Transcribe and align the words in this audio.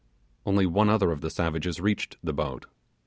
Only 0.47 0.65
one 0.65 0.89
other 0.89 1.11
of 1.11 1.21
the 1.21 1.29
savages 1.29 1.79
reached 1.79 2.17
the 2.23 2.33
boat. 2.33 2.65